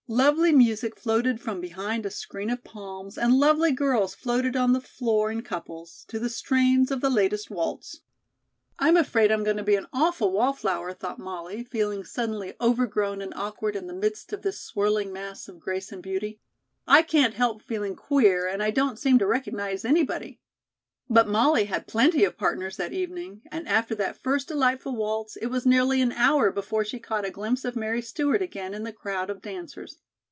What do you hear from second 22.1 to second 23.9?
of partners that evening, and